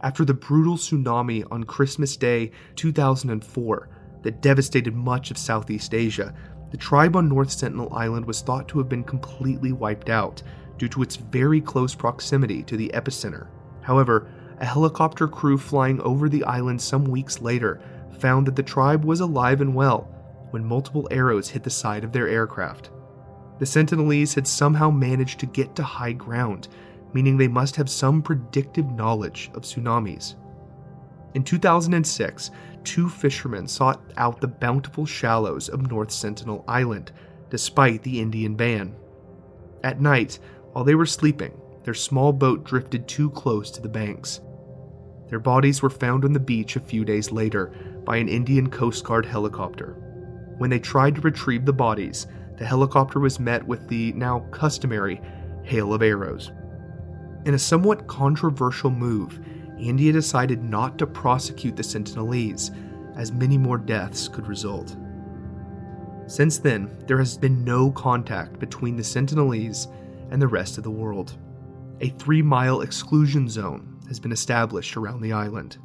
After 0.00 0.24
the 0.24 0.34
brutal 0.34 0.76
tsunami 0.76 1.44
on 1.50 1.64
Christmas 1.64 2.16
Day 2.16 2.52
2004 2.76 3.88
that 4.22 4.40
devastated 4.42 4.94
much 4.94 5.30
of 5.30 5.38
Southeast 5.38 5.94
Asia, 5.94 6.34
the 6.74 6.78
tribe 6.78 7.14
on 7.14 7.28
North 7.28 7.52
Sentinel 7.52 7.94
Island 7.94 8.26
was 8.26 8.40
thought 8.40 8.66
to 8.66 8.78
have 8.78 8.88
been 8.88 9.04
completely 9.04 9.70
wiped 9.70 10.10
out 10.10 10.42
due 10.76 10.88
to 10.88 11.02
its 11.02 11.14
very 11.14 11.60
close 11.60 11.94
proximity 11.94 12.64
to 12.64 12.76
the 12.76 12.90
epicenter. 12.92 13.46
However, 13.82 14.26
a 14.58 14.64
helicopter 14.64 15.28
crew 15.28 15.56
flying 15.56 16.00
over 16.00 16.28
the 16.28 16.42
island 16.42 16.82
some 16.82 17.04
weeks 17.04 17.40
later 17.40 17.80
found 18.18 18.48
that 18.48 18.56
the 18.56 18.62
tribe 18.64 19.04
was 19.04 19.20
alive 19.20 19.60
and 19.60 19.72
well 19.72 20.08
when 20.50 20.64
multiple 20.64 21.06
arrows 21.12 21.48
hit 21.48 21.62
the 21.62 21.70
side 21.70 22.02
of 22.02 22.10
their 22.10 22.26
aircraft. 22.26 22.90
The 23.60 23.66
Sentinelese 23.66 24.34
had 24.34 24.48
somehow 24.48 24.90
managed 24.90 25.38
to 25.38 25.46
get 25.46 25.76
to 25.76 25.84
high 25.84 26.12
ground, 26.12 26.66
meaning 27.12 27.36
they 27.36 27.46
must 27.46 27.76
have 27.76 27.88
some 27.88 28.20
predictive 28.20 28.90
knowledge 28.90 29.48
of 29.54 29.62
tsunamis. 29.62 30.34
In 31.34 31.42
2006, 31.42 32.50
two 32.84 33.08
fishermen 33.08 33.66
sought 33.66 34.00
out 34.16 34.40
the 34.40 34.48
bountiful 34.48 35.04
shallows 35.04 35.68
of 35.68 35.90
North 35.90 36.12
Sentinel 36.12 36.64
Island, 36.68 37.12
despite 37.50 38.02
the 38.02 38.20
Indian 38.20 38.54
ban. 38.54 38.94
At 39.82 40.00
night, 40.00 40.38
while 40.72 40.84
they 40.84 40.94
were 40.94 41.06
sleeping, 41.06 41.60
their 41.82 41.94
small 41.94 42.32
boat 42.32 42.64
drifted 42.64 43.06
too 43.06 43.30
close 43.30 43.70
to 43.72 43.80
the 43.80 43.88
banks. 43.88 44.40
Their 45.28 45.40
bodies 45.40 45.82
were 45.82 45.90
found 45.90 46.24
on 46.24 46.32
the 46.32 46.40
beach 46.40 46.76
a 46.76 46.80
few 46.80 47.04
days 47.04 47.32
later 47.32 47.72
by 48.04 48.16
an 48.16 48.28
Indian 48.28 48.70
Coast 48.70 49.04
Guard 49.04 49.26
helicopter. 49.26 49.96
When 50.58 50.70
they 50.70 50.78
tried 50.78 51.16
to 51.16 51.20
retrieve 51.20 51.64
the 51.64 51.72
bodies, 51.72 52.26
the 52.58 52.64
helicopter 52.64 53.18
was 53.18 53.40
met 53.40 53.66
with 53.66 53.88
the 53.88 54.12
now 54.12 54.40
customary 54.52 55.20
hail 55.64 55.92
of 55.92 56.02
arrows. 56.02 56.52
In 57.44 57.54
a 57.54 57.58
somewhat 57.58 58.06
controversial 58.06 58.90
move, 58.90 59.40
India 59.78 60.12
decided 60.12 60.62
not 60.62 60.98
to 60.98 61.06
prosecute 61.06 61.76
the 61.76 61.82
Sentinelese, 61.82 62.70
as 63.16 63.32
many 63.32 63.58
more 63.58 63.78
deaths 63.78 64.28
could 64.28 64.46
result. 64.46 64.96
Since 66.26 66.58
then, 66.58 66.96
there 67.06 67.18
has 67.18 67.36
been 67.36 67.64
no 67.64 67.90
contact 67.90 68.58
between 68.58 68.96
the 68.96 69.02
Sentinelese 69.02 69.88
and 70.30 70.40
the 70.40 70.48
rest 70.48 70.78
of 70.78 70.84
the 70.84 70.90
world. 70.90 71.38
A 72.00 72.08
three 72.08 72.42
mile 72.42 72.80
exclusion 72.80 73.48
zone 73.48 74.00
has 74.08 74.18
been 74.18 74.32
established 74.32 74.96
around 74.96 75.20
the 75.20 75.32
island. 75.32 75.78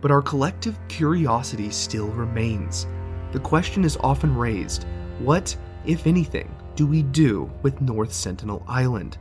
But 0.00 0.10
our 0.10 0.22
collective 0.22 0.78
curiosity 0.88 1.70
still 1.70 2.08
remains. 2.08 2.86
The 3.32 3.40
question 3.40 3.84
is 3.84 3.96
often 4.00 4.36
raised 4.36 4.86
what, 5.18 5.56
if 5.86 6.06
anything, 6.06 6.54
do 6.74 6.86
we 6.86 7.02
do 7.02 7.50
with 7.62 7.80
North 7.80 8.12
Sentinel 8.12 8.64
Island? 8.66 9.18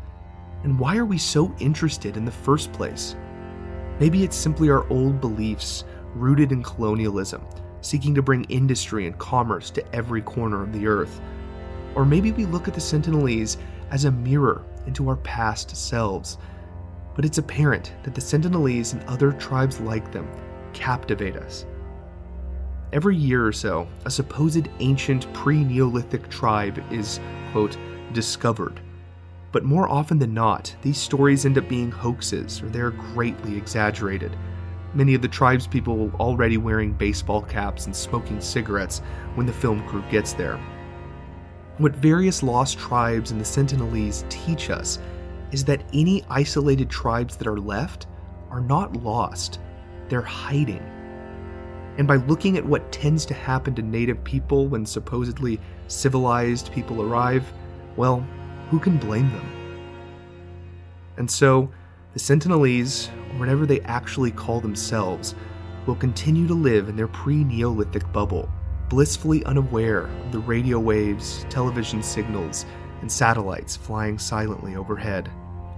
And 0.63 0.79
why 0.79 0.97
are 0.97 1.05
we 1.05 1.17
so 1.17 1.53
interested 1.59 2.17
in 2.17 2.25
the 2.25 2.31
first 2.31 2.71
place? 2.71 3.15
Maybe 3.99 4.23
it's 4.23 4.35
simply 4.35 4.69
our 4.69 4.89
old 4.89 5.21
beliefs 5.21 5.83
rooted 6.15 6.51
in 6.51 6.63
colonialism, 6.63 7.45
seeking 7.81 8.15
to 8.15 8.21
bring 8.21 8.45
industry 8.45 9.05
and 9.05 9.17
commerce 9.17 9.69
to 9.71 9.95
every 9.95 10.21
corner 10.21 10.63
of 10.63 10.73
the 10.73 10.87
earth. 10.87 11.21
Or 11.95 12.05
maybe 12.05 12.31
we 12.31 12.45
look 12.45 12.67
at 12.67 12.73
the 12.73 12.79
Sentinelese 12.79 13.57
as 13.91 14.05
a 14.05 14.11
mirror 14.11 14.63
into 14.87 15.09
our 15.09 15.17
past 15.17 15.75
selves. 15.75 16.37
But 17.15 17.25
it's 17.25 17.37
apparent 17.37 17.93
that 18.03 18.15
the 18.15 18.21
Sentinelese 18.21 18.93
and 18.93 19.03
other 19.03 19.31
tribes 19.33 19.79
like 19.79 20.11
them 20.11 20.27
captivate 20.73 21.35
us. 21.35 21.65
Every 22.91 23.15
year 23.15 23.45
or 23.45 23.51
so, 23.51 23.87
a 24.05 24.11
supposed 24.11 24.69
ancient 24.79 25.31
pre 25.33 25.63
Neolithic 25.63 26.29
tribe 26.29 26.83
is, 26.91 27.19
quote, 27.51 27.77
discovered. 28.13 28.79
But 29.53 29.63
more 29.63 29.87
often 29.87 30.17
than 30.17 30.33
not, 30.33 30.75
these 30.81 30.97
stories 30.97 31.45
end 31.45 31.59
up 31.59 31.69
being 31.69 31.91
hoaxes 31.91 32.61
or 32.63 32.69
they're 32.69 32.89
greatly 32.89 33.55
exaggerated. 33.55 34.35
Many 34.95 35.13
of 35.13 35.21
the 35.21 35.27
tribes 35.27 35.67
people 35.67 36.11
already 36.15 36.57
wearing 36.57 36.91
baseball 36.91 37.43
caps 37.43 37.85
and 37.85 37.95
smoking 37.95 38.41
cigarettes 38.41 39.03
when 39.35 39.45
the 39.45 39.53
film 39.53 39.87
crew 39.87 40.03
gets 40.09 40.33
there. 40.33 40.57
What 41.77 41.95
various 41.95 42.41
lost 42.41 42.79
tribes 42.79 43.29
and 43.29 43.39
the 43.39 43.45
Sentinelese 43.45 44.27
teach 44.27 44.71
us 44.71 44.97
is 45.51 45.63
that 45.65 45.83
any 45.93 46.23
isolated 46.31 46.89
tribes 46.89 47.37
that 47.37 47.47
are 47.47 47.59
left 47.59 48.07
are 48.49 48.61
not 48.61 49.03
lost, 49.03 49.59
they're 50.09 50.21
hiding. 50.21 50.81
And 51.99 52.07
by 52.07 52.15
looking 52.15 52.57
at 52.57 52.65
what 52.65 52.91
tends 52.91 53.23
to 53.27 53.35
happen 53.35 53.75
to 53.75 53.83
native 53.83 54.23
people 54.23 54.67
when 54.67 54.83
supposedly 54.83 55.59
civilized 55.87 56.71
people 56.71 57.03
arrive, 57.03 57.45
well, 57.97 58.25
who 58.69 58.79
can 58.79 58.97
blame 58.97 59.31
them? 59.31 59.63
And 61.17 61.29
so, 61.29 61.69
the 62.13 62.19
Sentinelese, 62.19 63.09
or 63.33 63.39
whatever 63.39 63.65
they 63.65 63.81
actually 63.81 64.31
call 64.31 64.59
themselves, 64.59 65.35
will 65.85 65.95
continue 65.95 66.47
to 66.47 66.53
live 66.53 66.89
in 66.89 66.95
their 66.95 67.07
pre 67.07 67.43
Neolithic 67.43 68.11
bubble, 68.11 68.49
blissfully 68.89 69.43
unaware 69.45 70.03
of 70.03 70.31
the 70.31 70.39
radio 70.39 70.79
waves, 70.79 71.45
television 71.49 72.01
signals, 72.01 72.65
and 73.01 73.11
satellites 73.11 73.75
flying 73.75 74.17
silently 74.17 74.75
overhead. 74.75 75.29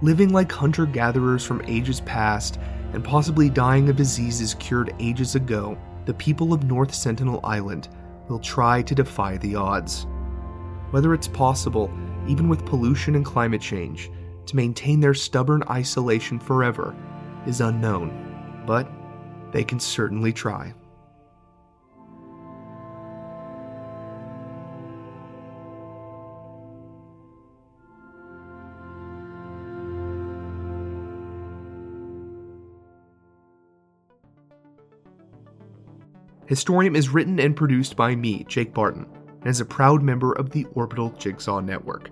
Living 0.02 0.30
like 0.30 0.52
hunter 0.52 0.86
gatherers 0.86 1.44
from 1.44 1.62
ages 1.66 2.00
past 2.00 2.58
and 2.92 3.02
possibly 3.02 3.50
dying 3.50 3.88
of 3.88 3.96
diseases 3.96 4.54
cured 4.54 4.94
ages 4.98 5.34
ago, 5.34 5.76
the 6.04 6.14
people 6.14 6.52
of 6.52 6.64
North 6.64 6.94
Sentinel 6.94 7.40
Island 7.42 7.88
will 8.28 8.38
try 8.38 8.82
to 8.82 8.94
defy 8.94 9.38
the 9.38 9.56
odds. 9.56 10.06
Whether 10.90 11.14
it's 11.14 11.28
possible, 11.28 11.90
even 12.28 12.48
with 12.48 12.64
pollution 12.66 13.14
and 13.14 13.24
climate 13.24 13.60
change, 13.60 14.10
to 14.46 14.56
maintain 14.56 15.00
their 15.00 15.14
stubborn 15.14 15.62
isolation 15.68 16.38
forever 16.38 16.94
is 17.46 17.60
unknown, 17.60 18.64
but 18.66 18.90
they 19.52 19.64
can 19.64 19.80
certainly 19.80 20.32
try. 20.32 20.72
Historium 36.48 36.96
is 36.96 37.08
written 37.08 37.40
and 37.40 37.56
produced 37.56 37.96
by 37.96 38.14
me, 38.14 38.44
Jake 38.44 38.72
Barton, 38.72 39.06
and 39.46 39.52
is 39.52 39.60
a 39.60 39.64
proud 39.64 40.02
member 40.02 40.32
of 40.32 40.50
the 40.50 40.66
Orbital 40.74 41.10
Jigsaw 41.20 41.60
Network. 41.60 42.10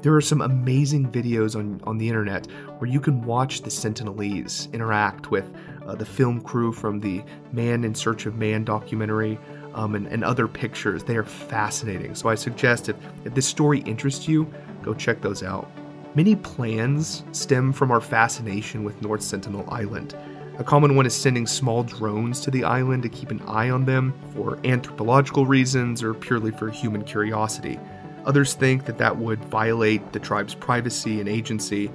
There 0.00 0.16
are 0.16 0.22
some 0.22 0.40
amazing 0.40 1.12
videos 1.12 1.54
on, 1.54 1.82
on 1.84 1.98
the 1.98 2.08
internet 2.08 2.46
where 2.78 2.90
you 2.90 2.98
can 2.98 3.22
watch 3.26 3.60
the 3.60 3.68
Sentinelese 3.68 4.72
interact 4.72 5.30
with 5.30 5.44
uh, 5.86 5.94
the 5.94 6.06
film 6.06 6.40
crew 6.40 6.72
from 6.72 6.98
the 6.98 7.22
Man 7.52 7.84
in 7.84 7.94
Search 7.94 8.24
of 8.24 8.36
Man 8.36 8.64
documentary 8.64 9.38
um, 9.74 9.94
and, 9.94 10.06
and 10.06 10.24
other 10.24 10.48
pictures. 10.48 11.04
They 11.04 11.16
are 11.16 11.24
fascinating. 11.24 12.14
So 12.14 12.30
I 12.30 12.36
suggest 12.36 12.88
if, 12.88 12.96
if 13.26 13.34
this 13.34 13.46
story 13.46 13.80
interests 13.80 14.26
you, 14.26 14.50
go 14.82 14.94
check 14.94 15.20
those 15.20 15.42
out. 15.42 15.70
Many 16.14 16.36
plans 16.36 17.22
stem 17.32 17.74
from 17.74 17.90
our 17.90 18.00
fascination 18.00 18.82
with 18.82 19.02
North 19.02 19.20
Sentinel 19.20 19.68
Island. 19.68 20.16
A 20.58 20.64
common 20.64 20.96
one 20.96 21.06
is 21.06 21.14
sending 21.14 21.46
small 21.46 21.82
drones 21.82 22.40
to 22.40 22.50
the 22.50 22.62
island 22.62 23.02
to 23.04 23.08
keep 23.08 23.30
an 23.30 23.40
eye 23.46 23.70
on 23.70 23.86
them 23.86 24.12
for 24.34 24.58
anthropological 24.64 25.46
reasons 25.46 26.02
or 26.02 26.12
purely 26.12 26.50
for 26.50 26.68
human 26.68 27.02
curiosity. 27.04 27.80
Others 28.26 28.52
think 28.54 28.84
that 28.84 28.98
that 28.98 29.16
would 29.16 29.42
violate 29.46 30.12
the 30.12 30.20
tribe's 30.20 30.54
privacy 30.54 31.20
and 31.20 31.28
agency. 31.28 31.90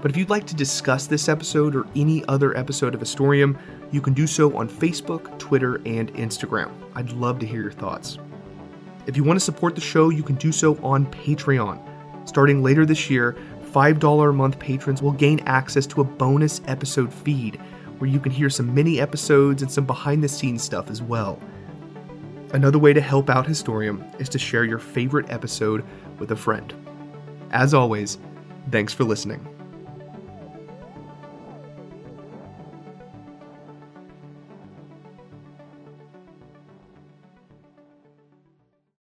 But 0.00 0.12
if 0.12 0.16
you'd 0.16 0.30
like 0.30 0.46
to 0.46 0.54
discuss 0.54 1.08
this 1.08 1.28
episode 1.28 1.74
or 1.74 1.88
any 1.96 2.24
other 2.26 2.56
episode 2.56 2.94
of 2.94 3.00
Historium, 3.00 3.58
you 3.90 4.00
can 4.00 4.14
do 4.14 4.28
so 4.28 4.56
on 4.56 4.68
Facebook, 4.68 5.36
Twitter, 5.40 5.82
and 5.84 6.14
Instagram. 6.14 6.70
I'd 6.94 7.10
love 7.10 7.40
to 7.40 7.46
hear 7.46 7.62
your 7.62 7.72
thoughts. 7.72 8.16
If 9.08 9.16
you 9.16 9.24
want 9.24 9.40
to 9.40 9.44
support 9.44 9.74
the 9.74 9.80
show, 9.80 10.10
you 10.10 10.22
can 10.22 10.36
do 10.36 10.52
so 10.52 10.78
on 10.84 11.06
Patreon. 11.06 12.28
Starting 12.28 12.62
later 12.62 12.86
this 12.86 13.10
year, 13.10 13.36
$5 13.72 14.30
a 14.30 14.32
month 14.32 14.58
patrons 14.60 15.02
will 15.02 15.12
gain 15.12 15.40
access 15.40 15.84
to 15.88 16.00
a 16.00 16.04
bonus 16.04 16.60
episode 16.68 17.12
feed 17.12 17.60
where 17.98 18.10
you 18.10 18.20
can 18.20 18.32
hear 18.32 18.50
some 18.50 18.74
mini 18.74 19.00
episodes 19.00 19.62
and 19.62 19.70
some 19.70 19.86
behind 19.86 20.22
the 20.22 20.28
scenes 20.28 20.62
stuff 20.62 20.90
as 20.90 21.02
well. 21.02 21.38
Another 22.52 22.78
way 22.78 22.92
to 22.92 23.00
help 23.00 23.28
out 23.28 23.46
Historium 23.46 24.18
is 24.20 24.28
to 24.30 24.38
share 24.38 24.64
your 24.64 24.78
favorite 24.78 25.30
episode 25.30 25.84
with 26.18 26.30
a 26.30 26.36
friend. 26.36 26.72
As 27.50 27.74
always, 27.74 28.18
thanks 28.70 28.92
for 28.92 29.04
listening. 29.04 29.57